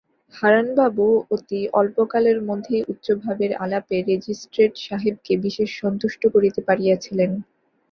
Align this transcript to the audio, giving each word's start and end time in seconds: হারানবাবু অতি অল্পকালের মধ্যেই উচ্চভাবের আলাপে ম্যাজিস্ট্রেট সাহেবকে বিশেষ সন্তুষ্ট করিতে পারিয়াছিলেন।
হারানবাবু 0.33 1.05
অতি 1.31 1.59
অল্পকালের 1.73 2.37
মধ্যেই 2.49 2.83
উচ্চভাবের 2.87 3.51
আলাপে 3.63 3.97
ম্যাজিস্ট্রেট 4.07 4.73
সাহেবকে 4.85 5.33
বিশেষ 5.45 5.69
সন্তুষ্ট 5.81 6.21
করিতে 6.33 6.61
পারিয়াছিলেন। 6.67 7.31